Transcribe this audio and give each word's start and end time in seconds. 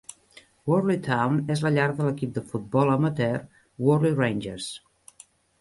Warley 0.71 0.97
Town 1.07 1.35
és 1.57 1.61
la 1.67 1.71
llar 1.75 1.85
de 1.99 2.07
l'equip 2.07 2.33
de 2.39 2.45
futbol 2.53 2.95
amateur 2.95 3.39
Warley 3.89 4.19
Rangers. 4.25 4.71